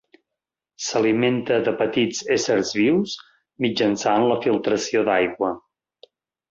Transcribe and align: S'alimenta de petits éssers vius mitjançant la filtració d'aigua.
S'alimenta 0.85 1.59
de 1.67 1.73
petits 1.83 2.21
éssers 2.37 2.73
vius 2.81 3.15
mitjançant 3.67 4.27
la 4.33 4.43
filtració 4.49 5.09
d'aigua. 5.13 5.55